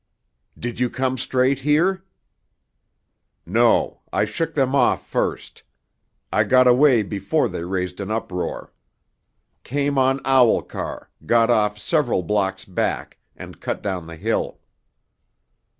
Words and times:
"Did 0.57 0.79
you 0.79 0.89
come 0.89 1.15
straight 1.19 1.59
here?" 1.59 2.03
"No. 3.45 4.01
I 4.11 4.25
shook 4.25 4.55
them 4.55 4.73
off 4.73 5.05
first. 5.07 5.61
I 6.33 6.43
got 6.43 6.67
away 6.67 7.03
before 7.03 7.47
they 7.47 7.63
raised 7.63 7.99
an 7.99 8.09
uproar. 8.09 8.73
Came 9.63 9.99
on 9.99 10.19
owl 10.25 10.63
car, 10.63 11.11
got 11.27 11.51
off 11.51 11.77
several 11.77 12.23
blocks 12.23 12.65
back, 12.65 13.19
and 13.35 13.61
cut 13.61 13.83
down 13.83 14.07
the 14.07 14.15
hill." 14.15 14.59